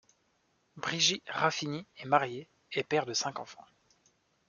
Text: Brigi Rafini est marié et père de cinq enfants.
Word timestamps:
Brigi 0.77 1.21
Rafini 1.27 1.85
est 1.97 2.05
marié 2.07 2.49
et 2.71 2.81
père 2.83 3.05
de 3.05 3.13
cinq 3.13 3.37
enfants. 3.37 3.67